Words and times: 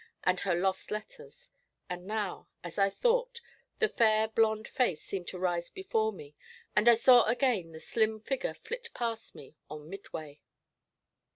and 0.23 0.39
her 0.39 0.55
lost 0.55 0.89
letters; 0.89 1.51
and 1.87 2.07
now, 2.07 2.47
as 2.63 2.79
I 2.79 2.89
thought, 2.89 3.39
the 3.77 3.87
fair 3.87 4.27
blond 4.27 4.67
face 4.67 5.03
seemed 5.03 5.27
to 5.27 5.37
rise 5.37 5.69
before 5.69 6.11
me, 6.11 6.35
and 6.75 6.89
I 6.89 6.95
saw 6.95 7.25
again 7.25 7.71
the 7.71 7.79
slim 7.79 8.19
figure 8.19 8.55
flit 8.55 8.89
past 8.95 9.35
me 9.35 9.57
on 9.69 9.87
Midway. 9.91 10.41